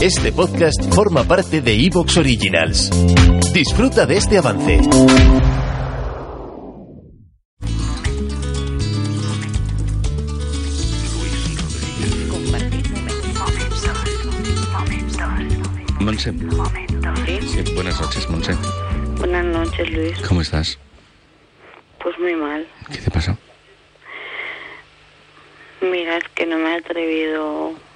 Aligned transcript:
Este 0.00 0.30
podcast 0.30 0.94
forma 0.94 1.24
parte 1.24 1.60
de 1.60 1.74
Evox 1.74 2.18
Originals. 2.18 2.88
Disfruta 3.52 4.06
de 4.06 4.16
este 4.16 4.38
avance. 4.38 4.78
Monse. 15.98 16.32
Sí, 17.42 17.74
buenas 17.74 18.00
noches, 18.00 18.30
Monse. 18.30 18.54
Buenas 19.18 19.44
noches, 19.46 19.90
Luis. 19.90 20.20
¿Cómo 20.28 20.42
estás? 20.42 20.78
Pues 22.00 22.16
muy 22.20 22.36
mal. 22.36 22.64
¿Qué 22.92 22.98
te 22.98 23.10
pasó? 23.10 23.36
Mira, 25.80 26.18
es 26.18 26.28
que 26.36 26.46
no 26.46 26.56
me 26.56 26.74
he 26.74 26.78
atrevido 26.78 27.87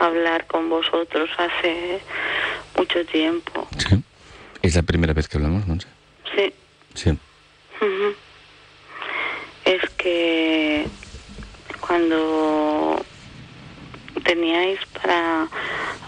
hablar 0.00 0.46
con 0.46 0.68
vosotros 0.68 1.28
hace 1.38 2.00
mucho 2.76 3.04
tiempo. 3.06 3.68
Sí. 3.78 4.02
¿Es 4.62 4.74
la 4.74 4.82
primera 4.82 5.12
vez 5.12 5.28
que 5.28 5.36
hablamos, 5.38 5.66
Monse? 5.66 5.88
Sí. 6.34 6.52
Sí. 6.94 7.18
Es 9.64 9.82
que 9.96 10.86
cuando 11.80 13.04
teníais 14.24 14.80
para 15.02 15.48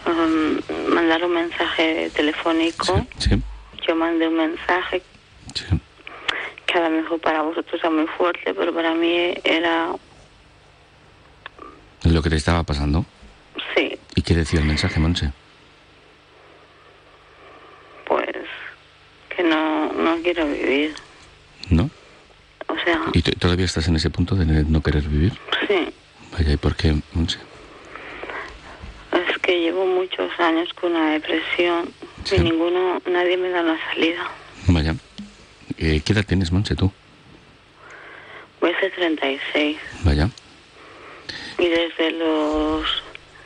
um, 0.06 0.92
mandar 0.94 1.24
un 1.24 1.32
mensaje 1.34 2.10
telefónico, 2.14 3.06
Sí. 3.18 3.30
yo 3.86 3.94
mandé 3.94 4.28
un 4.28 4.36
mensaje 4.36 5.02
Sí. 5.54 5.64
que 6.66 6.78
a 6.78 6.88
lo 6.88 6.90
mejor 6.90 7.20
para 7.20 7.42
vosotros 7.42 7.80
era 7.80 7.90
muy 7.90 8.06
fuerte, 8.06 8.52
pero 8.54 8.74
para 8.74 8.94
mí 8.94 9.34
era, 9.44 9.92
Lo 12.04 12.20
que 12.22 12.30
te 12.30 12.36
estaba 12.36 12.64
pasando. 12.64 13.04
¿Y 14.14 14.22
qué 14.22 14.34
decía 14.34 14.60
el 14.60 14.66
mensaje, 14.66 15.00
Monse? 15.00 15.32
pues 18.06 18.27
que 19.34 19.42
no, 19.42 19.92
no 19.92 20.16
quiero 20.22 20.46
vivir. 20.46 20.94
¿No? 21.70 21.88
O 22.68 22.74
sea, 22.84 23.00
¿Y 23.14 23.22
todavía 23.22 23.64
estás 23.64 23.88
en 23.88 23.96
ese 23.96 24.10
punto 24.10 24.34
de 24.34 24.44
no 24.44 24.83
querer 24.83 25.05
vivir? 25.05 25.33
sí, 25.66 25.88
Vaya, 26.33 26.52
¿y 26.52 26.56
por 26.56 26.74
qué, 26.77 26.94
Monse? 27.14 27.38
es 29.12 29.38
que 29.38 29.60
llevo 29.60 29.86
muchos 29.86 30.30
años 30.40 30.68
con 30.74 30.92
una 30.94 31.12
depresión 31.12 31.90
Sí. 32.24 32.36
y 32.36 32.40
ninguno, 32.40 33.00
nadie 33.10 33.36
me 33.36 33.48
da 33.50 33.62
una 33.62 33.78
salida. 33.92 34.30
Vaya. 34.68 34.94
Eh, 35.78 36.00
¿Qué 36.05 36.12
edad 36.12 36.24
tienes, 36.24 36.52
Monse, 36.52 36.74
tú? 36.77 36.92
A 38.62 38.80
ser 38.80 38.92
36 38.94 39.77
Vaya. 40.05 40.28
y 41.58 41.68
desde 41.68 42.10
los 42.12 43.02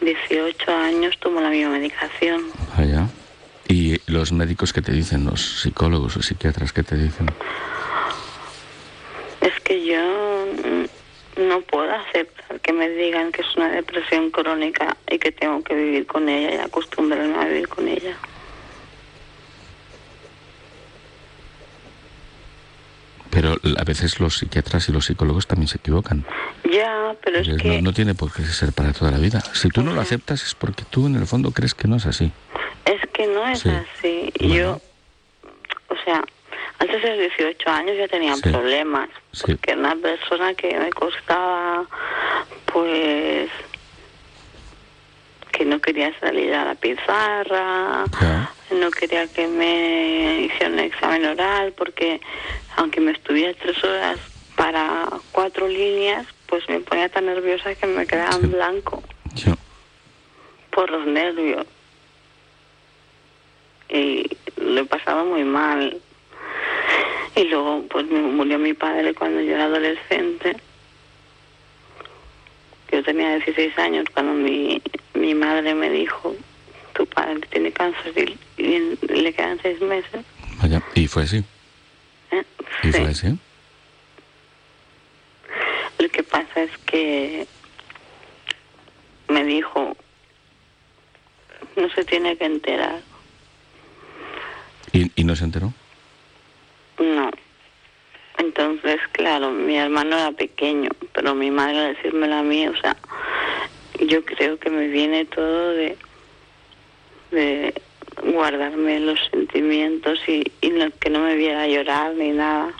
18 0.07 0.71
años 0.71 1.19
tomo 1.19 1.41
la 1.41 1.51
misma 1.51 1.73
medicación. 1.73 2.45
Vaya. 2.77 3.09
¿Y 3.69 4.01
los 4.11 4.31
médicos 4.31 4.73
qué 4.73 4.81
te 4.81 4.93
dicen? 4.93 5.25
¿Los 5.25 5.63
psicólogos 5.63 6.17
o 6.17 6.23
psiquiatras 6.23 6.73
qué 6.73 6.85
te 6.85 6.97
dicen? 6.97 7.27
Es 9.41 9.59
que 9.65 9.85
yo 9.85 10.47
no 11.37 11.61
puedo 11.63 11.93
aceptar 11.93 12.61
que 12.61 12.73
me 12.73 12.89
digan 12.89 13.33
que 13.33 13.43
es 13.43 13.57
una 13.57 13.71
depresión 13.71 14.31
crónica 14.31 14.97
y 15.11 15.19
que 15.19 15.33
tengo 15.33 15.63
que 15.65 15.75
vivir 15.75 16.07
con 16.07 16.29
ella 16.29 16.55
y 16.55 16.59
acostumbrarme 16.59 17.35
a 17.35 17.45
vivir 17.47 17.69
con 17.69 17.89
ella. 17.89 18.17
Pero 23.31 23.56
a 23.79 23.85
veces 23.85 24.21
los 24.21 24.39
psiquiatras 24.39 24.89
y 24.89 24.93
los 24.93 25.07
psicólogos 25.07 25.47
también 25.47 25.69
se 25.69 25.79
equivocan. 25.79 26.25
Ya, 26.71 27.15
pero 27.25 27.39
es 27.39 27.49
Pues 27.49 27.63
que 27.63 27.69
no, 27.77 27.83
no 27.83 27.93
tiene 27.93 28.15
por 28.15 28.33
qué 28.33 28.43
ser 28.45 28.73
para 28.73 28.93
toda 28.93 29.11
la 29.11 29.19
vida. 29.19 29.41
Si 29.53 29.69
tú 29.69 29.83
no 29.83 29.93
lo 29.93 30.01
aceptas 30.01 30.43
es 30.45 30.55
porque 30.55 30.85
tú 30.89 31.07
en 31.07 31.17
el 31.17 31.27
fondo 31.27 31.51
crees 31.53 31.75
que 31.75 31.89
no 31.89 31.97
es 31.97 32.07
así. 32.07 32.31
es 32.85 33.01
que 33.13 33.27
no 33.27 33.47
es 33.49 33.61
Sí. 33.61 33.69
así. 33.71 34.33
Bueno. 34.39 34.55
Yo, 34.55 34.81
o 35.89 35.97
sea, 36.05 36.23
antes 36.79 37.03
de 37.03 37.09
los 37.11 37.19
18 37.19 37.71
años 37.71 37.97
ya 37.97 38.07
tenía 38.09 38.35
Sí. 38.37 38.43
problemas, 38.43 39.09
Sí. 39.33 39.43
porque 39.53 39.73
era 39.73 39.81
una 39.81 39.97
persona 39.97 40.55
que 40.55 40.79
me 40.79 40.91
costaba, 40.91 41.85
pues, 42.73 43.51
que 45.53 45.65
no 45.65 45.81
quería 45.81 46.13
salir 46.21 46.53
a 46.55 46.65
la 46.67 46.75
pizarra, 46.75 48.05
Ya. 48.21 48.51
no 48.73 48.91
quería 48.91 49.27
que 49.29 49.49
me 49.49 50.43
hiciera 50.43 50.69
un 50.73 50.79
examen 50.81 51.25
oral, 51.25 51.73
porque 51.77 52.21
aunque 52.77 53.01
me 53.01 53.13
estuviera 53.13 53.53
tres 53.61 53.83
horas 53.85 54.19
para 54.57 55.09
cuatro 55.33 55.67
líneas, 55.69 56.27
pues 56.47 56.69
me 56.69 56.81
ponía 56.81 57.09
tan 57.09 57.27
nerviosa 57.27 57.75
que 57.75 57.87
me 57.87 58.07
quedaba 58.07 58.37
en 58.37 58.43
Sí. 58.43 58.47
blanco 58.49 59.03
Yo. 59.35 59.55
por 60.71 60.91
los 60.91 61.07
nervios. 61.07 61.67
Y 63.89 64.29
lo 64.57 64.81
he 64.81 64.85
pasado 64.85 65.25
muy 65.25 65.45
mal. 65.45 66.01
Y 67.35 67.45
luego, 67.45 67.85
pues 67.89 68.07
me 68.07 68.21
murió 68.21 68.59
mi 68.59 68.73
padre 68.75 69.15
cuando 69.15 69.41
yo 69.41 69.55
era 69.55 69.65
adolescente. 69.65 70.57
Yo 72.91 73.03
tenía 73.03 73.35
16 73.37 73.79
años 73.79 74.07
cuando 74.13 74.33
mi, 74.33 74.81
mi 75.15 75.35
madre 75.35 75.75
me 75.75 75.91
dijo, 75.91 76.35
tu 76.95 77.05
padre 77.07 77.41
tiene 77.51 77.73
cáncer 77.73 78.13
y, 78.17 78.39
y 78.63 78.97
le 79.09 79.33
quedan 79.35 79.59
seis 79.63 79.81
meses. 79.83 80.25
Vaya. 80.63 80.83
Y 80.95 81.07
fue 81.09 81.25
así. 81.25 81.45
¿Eh? 82.83 82.89
Y 82.89 82.93
Sí. 82.93 82.99
fue 83.01 83.11
así. 83.11 83.39
Lo 85.99 86.09
que 86.11 86.23
pasa 86.23 86.63
es 86.63 86.71
que 86.87 87.47
me 89.29 89.45
dijo, 89.45 89.97
no 91.77 91.89
se 91.91 92.05
tiene 92.05 92.37
que 92.37 92.45
enterar. 92.45 93.01
¿Y, 94.93 95.11
y 95.21 95.25
no 95.25 95.35
se 95.37 95.45
enteró? 95.45 95.73
No. 96.99 97.31
Entonces, 98.39 99.01
claro, 99.13 99.51
mi 99.51 99.77
hermano 99.77 100.17
era 100.17 100.33
pequeño, 100.33 100.91
pero 101.13 101.35
mi 101.35 101.51
madre 101.51 101.79
al 101.87 101.95
decírmelo 101.97 102.37
a 102.37 102.43
mí, 102.43 102.69
o 102.69 102.77
sea, 102.77 102.97
yo 104.07 104.25
creo 104.25 104.59
que 104.59 104.69
me 104.71 104.89
viene 104.89 105.25
todo 105.25 105.71
de, 105.71 105.97
de 107.31 107.83
guardarme 108.23 109.01
los 109.01 109.19
sentimientos 109.31 110.19
y 110.29 110.45
no- 110.77 110.91
que 111.01 111.11
no 111.11 111.21
me 111.21 111.35
viera 111.35 111.67
llorar 111.67 112.15
ni 112.15 112.31
nada. 112.31 112.73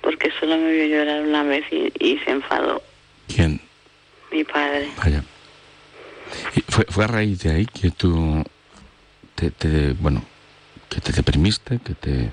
Porque 0.00 0.32
solo 0.40 0.56
me 0.56 0.72
vio 0.72 0.86
llorar 0.86 1.22
una 1.22 1.44
vez 1.44 1.64
y, 1.70 1.92
y 2.00 2.18
se 2.18 2.30
enfadó 2.32 2.82
¿Quién? 3.28 3.60
mi 4.32 4.42
padre. 4.44 4.90
Vaya. 4.96 5.22
Y 6.56 6.60
fue, 6.62 6.84
fue 6.88 7.04
a 7.04 7.08
raíz 7.08 7.40
de 7.42 7.52
ahí 7.52 7.66
que 7.66 7.90
tú 7.90 8.42
te, 9.36 9.50
te- 9.50 9.92
bueno, 10.00 10.24
que 10.88 11.00
te 11.00 11.12
deprimiste, 11.12 11.78
que 11.84 11.94
te... 11.94 12.30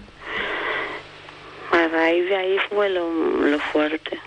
A 1.72 1.88
raíz 1.90 2.26
de 2.28 2.36
ahí 2.36 2.58
fue 2.70 2.90
lo, 2.90 3.08
lo 3.46 3.60
fuerte. 3.60 4.18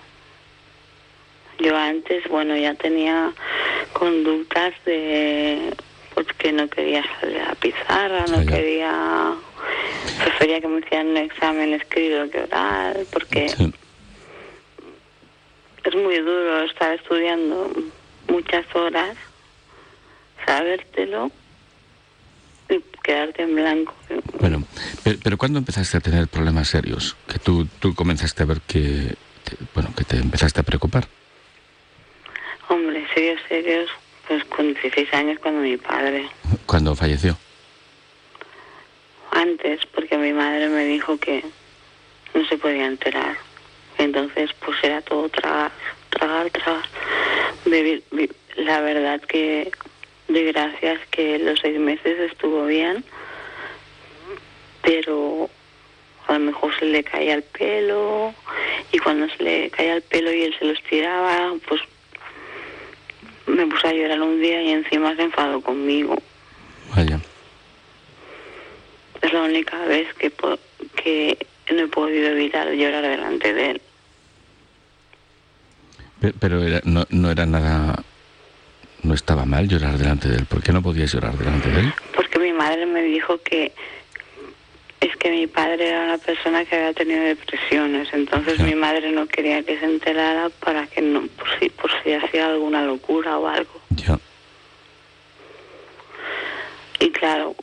Yo 1.59 1.77
antes, 1.77 2.23
bueno, 2.29 2.57
ya 2.57 2.75
tenía 2.75 3.33
conductas 3.93 4.73
de 4.85 5.75
pues 6.15 6.27
que 6.39 6.53
no 6.53 6.69
quería 6.69 7.03
salir 7.21 7.39
a 7.41 7.49
la 7.51 7.55
pizarra, 7.55 8.27
no 8.27 8.45
quería 8.45 9.35
prefería 10.23 10.61
que 10.61 10.69
me 10.69 10.81
hicieran 10.81 11.09
un 11.09 11.17
examen 11.17 11.73
escrito 11.75 12.31
que 12.31 12.41
oral, 12.43 13.07
porque 13.13 13.49
Sí. 13.49 13.73
es 15.85 15.95
muy 15.95 16.19
duro 16.19 16.63
estar 16.65 16.95
estudiando 16.95 17.71
muchas 18.29 18.65
horas, 18.75 19.17
sabértelo 20.47 21.31
y 22.69 22.81
quedarte 23.03 23.43
en 23.43 23.55
blanco. 23.55 23.95
Bueno, 24.41 24.65
pero, 25.05 25.19
pero 25.23 25.39
¿cuándo 25.39 25.59
empezaste 25.59 25.97
a 25.97 26.01
tener 26.01 26.29
problemas 26.29 26.69
serios? 26.69 27.17
Que 27.29 27.39
tú, 27.39 27.67
tú 27.81 27.95
comenzaste 27.95 28.43
a 28.43 28.47
ver 28.47 28.61
que, 28.63 29.15
te- 29.45 29.57
bueno, 29.75 29.91
que 29.97 30.05
te 30.05 30.17
empezaste 30.17 30.61
a 30.61 30.65
preocupar. 30.65 31.07
Hombre, 32.69 33.07
serios, 33.15 33.41
serios, 33.49 33.91
pues 34.33 34.45
con 34.47 34.73
16 34.73 35.13
años 35.13 35.39
cuando 35.41 35.61
mi 35.61 35.77
padre. 35.77 36.27
Cuando 36.65 36.97
falleció. 36.97 37.37
Antes, 39.31 39.85
porque 39.95 40.17
mi 40.17 40.33
madre 40.33 40.71
me 40.71 40.85
dijo 40.85 41.19
que 41.19 41.45
no 42.33 42.47
se 42.47 42.57
podía 42.57 42.87
enterar. 42.87 43.37
Entonces, 43.99 44.51
pues 44.65 44.79
era 44.83 45.03
todo 45.03 45.29
tragar, 45.29 45.71
tragar, 46.09 46.51
tragar. 46.51 46.83
la 48.57 48.81
verdad 48.81 49.21
que 49.21 49.71
de 50.29 50.45
gracias 50.45 51.01
que 51.11 51.39
los 51.39 51.61
seis 51.61 51.79
meses 51.79 52.19
estuvo 52.31 52.65
bien, 52.65 53.05
pero 54.81 55.51
a 56.27 56.33
lo 56.33 56.39
mejor 56.39 56.75
se 56.79 56.87
le 56.87 57.05
caía 57.05 57.35
el 57.35 57.43
pelo 57.43 58.33
y 58.93 58.99
cuando 58.99 59.29
se 59.37 59.43
le 59.43 59.71
caía 59.71 59.97
el 59.97 60.03
pelo 60.03 60.33
y 60.33 60.45
él 60.45 60.57
se 60.59 60.65
los 60.65 60.83
tiraba, 60.85 61.53
pues 61.69 61.83
me 63.47 63.67
puse 63.67 63.89
a 63.89 63.93
llorar 63.93 64.21
un 64.21 64.41
día 64.41 64.63
y 64.63 64.71
encima 64.71 65.15
se 65.17 65.23
enfadó 65.23 65.61
conmigo. 65.61 66.17
Vaya. 66.95 67.21
Es 69.21 69.33
la 69.33 69.43
única 69.43 69.79
vez 69.87 70.13
que, 70.15 70.31
po- 70.31 70.59
que 70.97 71.39
no 71.73 71.81
he 71.83 71.89
podido 71.89 72.29
evitar 72.31 72.71
llorar 72.73 73.03
delante 73.03 73.53
de 73.55 73.71
él. 73.73 73.83
Pe- 76.21 76.35
Pero 76.39 76.63
era- 76.63 76.83
no, 76.85 77.07
no 77.11 77.31
era 77.31 77.47
nada... 77.47 78.03
No 79.03 79.15
estaba 79.15 79.45
mal 79.45 79.67
llorar 79.67 79.99
delante 79.99 80.29
de 80.29 80.37
él. 80.37 80.47
¿Por 80.47 80.63
qué 80.63 80.73
no 80.73 80.81
podías 80.81 81.13
llorar 81.13 81.37
delante 81.37 81.69
de 81.71 81.81
él? 81.81 81.93
Porque 82.15 82.39
mi 82.39 82.53
madre 82.53 82.87
me 82.87 83.03
dijo 83.03 83.41
que 83.43 83.73
es 85.03 85.17
que 85.17 85.31
mi 85.31 85.47
padre 85.49 85.89
era 85.89 86.05
una 86.05 86.19
persona 86.19 86.65
que 86.65 86.77
había 86.77 86.93
tenido 86.95 87.23
depresiones, 87.25 88.09
entonces 88.13 88.61
mi 88.61 88.75
madre 88.77 89.11
no 89.11 89.27
quería 89.27 89.63
que 89.65 89.79
se 89.79 89.85
enterara 89.85 90.49
para 90.49 90.87
que 90.87 91.03
no, 91.03 91.27
por 91.27 91.47
si, 91.59 91.69
por 91.71 91.91
si 92.03 92.13
hacía 92.13 92.47
alguna 92.47 92.85
locura 92.85 93.37
o 93.39 93.47
algo. 93.49 93.81
Ya. 93.91 94.19
Y 97.01 97.11
claro, 97.11 97.57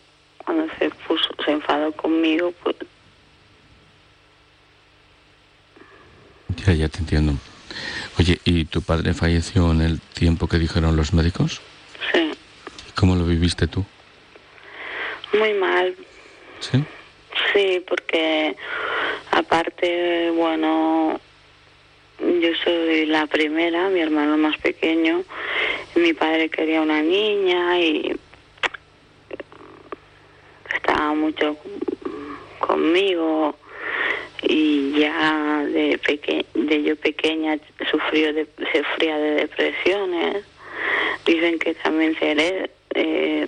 cuando 0.44 0.68
se 0.77 0.89
puso, 1.07 1.30
se 1.45 1.51
enfadó 1.51 1.91
conmigo, 1.94 2.53
pues 2.63 2.75
Ya, 6.65 6.74
ya 6.74 6.89
te 6.89 7.00
entiendo. 7.00 7.33
Oye, 8.19 8.38
¿y 8.44 8.65
tu 8.65 8.81
padre 8.81 9.13
falleció 9.13 9.71
en 9.71 9.81
el 9.81 10.01
tiempo 10.01 10.47
que 10.47 10.57
dijeron 10.59 10.97
los 10.97 11.13
médicos? 11.13 11.62
sí, 12.12 12.31
¿Cómo 12.95 13.15
lo 13.15 13.25
viviste 13.25 13.65
tú? 13.68 13.85
muy 15.31 15.53
mal. 15.53 15.95
¿Sí? 16.59 16.83
Sí, 17.53 17.83
porque 17.87 18.55
aparte, 19.31 20.31
bueno, 20.35 21.19
yo 22.19 22.49
soy 22.63 23.05
la 23.05 23.25
primera, 23.27 23.89
mi 23.89 24.01
hermano 24.01 24.37
más 24.37 24.57
pequeño, 24.57 25.23
mi 25.95 26.13
padre 26.13 26.49
quería 26.49 26.81
una 26.81 27.01
niña 27.01 27.79
y 27.79 28.15
estaba 30.75 31.13
mucho 31.13 31.57
conmigo 32.59 33.55
y 34.43 34.99
ya 34.99 35.63
de 35.65 35.97
peque 35.97 36.45
de 36.53 36.83
yo 36.83 36.95
pequeña 36.95 37.57
sufrió 37.89 38.33
de, 38.33 38.47
sufría 38.73 39.17
de 39.17 39.31
depresiones. 39.31 40.43
Dicen 41.25 41.59
que 41.59 41.73
también 41.75 42.17
se 42.17 42.31
hereda 42.31 42.69
eh, 42.95 43.47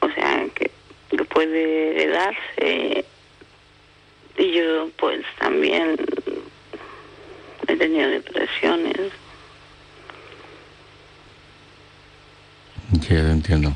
o 0.00 0.08
sea 0.10 0.46
que, 0.54 0.70
que 1.10 1.24
puede 1.24 1.90
heredarse 1.90 3.04
y 4.38 4.52
yo 4.52 4.88
pues 4.98 5.24
también 5.38 5.96
he 7.68 7.76
tenido 7.76 8.08
depresiones 8.08 8.96
Ya 12.92 13.08
te 13.08 13.30
entiendo. 13.30 13.74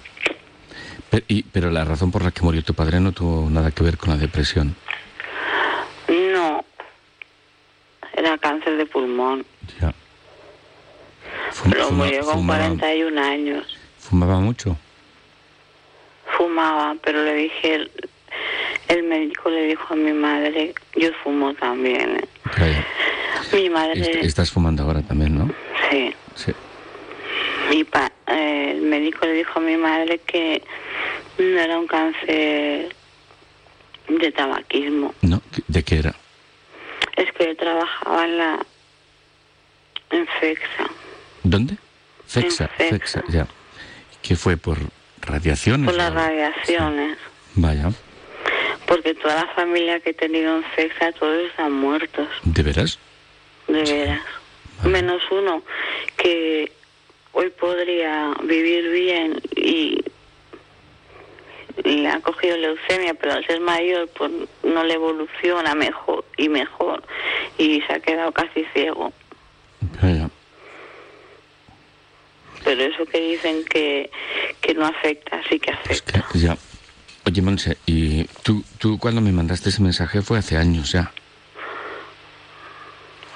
Pero, 1.10 1.24
y- 1.28 1.42
pero 1.44 1.70
la 1.70 1.84
razón 1.84 2.10
por 2.12 2.22
la 2.22 2.30
que 2.32 2.42
murió 2.42 2.62
tu 2.62 2.74
padre 2.74 3.00
no 3.00 3.12
tuvo 3.12 3.48
nada 3.48 3.70
que 3.70 3.82
ver 3.82 3.96
con 3.96 4.10
la 4.10 4.16
depresión. 4.16 4.76
no 6.08 6.64
era 8.14 8.36
cáncer 8.38 8.76
de 8.76 8.86
pulmón 8.86 9.44
Ya. 9.80 9.92
Fum- 11.52 11.70
pero 11.70 11.88
fuma- 11.88 12.04
murió 12.06 12.20
con 12.24 12.34
fumaba, 12.34 12.66
41 12.68 13.18
años 13.18 13.76
fumaba 13.98 14.38
mucho. 14.40 14.76
fumaba, 16.36 16.94
pero 17.02 17.22
le 17.24 17.34
dije, 17.34 17.90
el, 18.88 19.02
médico 19.04 19.50
le 19.50 19.66
dijo 19.66 19.94
a 19.94 19.96
mi 19.96 20.12
madre, 20.12 20.74
yo 20.96 21.10
fumo 21.22 21.54
también. 21.54 22.16
¿eh? 22.58 22.84
Mi 23.52 23.70
madre, 23.70 24.00
Est- 24.00 24.24
estás 24.24 24.50
fumando 24.50 24.82
ahora 24.82 25.02
también, 25.02 25.36
¿no? 25.36 25.50
sí, 25.90 26.12
Sí. 26.34 26.52
mi 27.70 27.84
pa- 27.84 28.12
eh, 28.26 28.72
el 28.72 28.82
médico 28.82 29.24
le 29.26 29.32
dijo 29.34 29.58
a 29.58 29.62
mi 29.62 29.76
madre 29.76 30.18
que 30.26 30.62
no 31.38 31.58
era 31.60 31.78
un 31.78 31.86
cáncer 31.86 32.94
de 34.08 34.32
tabaquismo. 34.32 35.14
¿No? 35.22 35.40
¿De 35.68 35.82
qué 35.82 35.98
era? 35.98 36.14
Es 37.16 37.32
que 37.32 37.46
yo 37.46 37.56
trabajaba 37.56 38.24
en 38.24 38.38
la 38.38 38.66
en 40.10 40.26
FEXA, 40.40 40.86
¿Dónde? 41.42 41.76
Fexa, 42.26 42.64
En 42.78 42.90
Fexa. 42.90 43.20
Fexa, 43.20 43.24
ya. 43.28 43.46
¿Qué 44.22 44.36
fue? 44.36 44.56
¿Por 44.56 44.78
radiaciones? 45.22 45.86
por 45.86 45.96
las 45.96 46.10
o- 46.12 46.14
radiaciones. 46.14 47.18
Vaya. 47.54 47.90
Porque 48.86 49.14
toda 49.14 49.34
la 49.34 49.48
familia 49.54 50.00
que 50.00 50.10
he 50.10 50.14
tenido 50.14 50.56
en 50.58 51.12
todos 51.14 51.38
están 51.48 51.72
muertos. 51.72 52.28
¿De 52.44 52.62
veras? 52.62 52.98
de 53.68 53.82
veras. 53.82 54.22
Menos 54.84 55.22
uno 55.30 55.62
que 56.16 56.70
hoy 57.32 57.50
podría 57.50 58.32
vivir 58.44 58.90
bien 58.90 59.40
y 59.56 60.04
le 61.84 62.08
ha 62.08 62.20
cogido 62.20 62.56
leucemia, 62.56 63.14
pero 63.14 63.34
al 63.34 63.46
ser 63.46 63.60
mayor 63.60 64.08
pues 64.16 64.30
no 64.62 64.84
le 64.84 64.94
evoluciona 64.94 65.74
mejor 65.74 66.24
y 66.36 66.48
mejor 66.48 67.02
y 67.58 67.80
se 67.82 67.92
ha 67.92 68.00
quedado 68.00 68.32
casi 68.32 68.64
ciego. 68.72 69.12
Pero 72.64 72.82
eso 72.82 73.06
que 73.06 73.20
dicen 73.20 73.64
que, 73.64 74.10
que 74.60 74.74
no 74.74 74.86
afecta, 74.86 75.40
sí 75.48 75.60
que 75.60 75.70
afecta. 75.70 76.26
que 76.32 76.38
ya. 76.38 76.56
Oye, 77.24 77.42
Monse, 77.42 77.76
y 77.86 78.25
tú, 78.46 78.62
tú 78.78 78.96
cuando 78.96 79.20
me 79.20 79.32
mandaste 79.32 79.70
ese 79.70 79.82
mensaje 79.82 80.22
fue 80.22 80.38
hace 80.38 80.56
años 80.56 80.92
ya. 80.92 81.10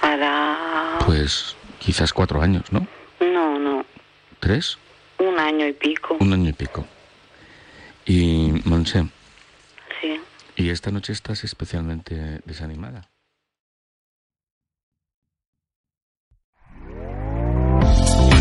Hará... 0.01 1.01
Pues 1.05 1.57
quizás 1.81 2.13
cuatro 2.13 2.41
años, 2.41 2.71
¿no? 2.71 2.87
No, 3.21 3.59
no, 3.59 3.85
¿Tres? 4.39 4.79
un 5.19 5.37
año 5.39 5.67
y 5.67 5.73
pico. 5.73 6.17
Un 6.21 6.33
año 6.33 6.49
y 6.49 6.53
pico. 6.53 6.87
Y, 8.07 8.53
Monse, 8.65 9.09
Sí. 10.01 10.21
¿y 10.57 10.71
esta 10.71 10.93
noche 10.93 11.13
estás 11.13 11.43
especialmente 11.43 12.41
desanimada? 12.45 13.09